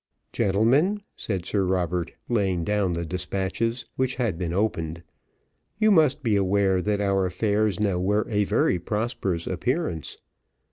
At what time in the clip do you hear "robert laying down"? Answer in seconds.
1.63-2.93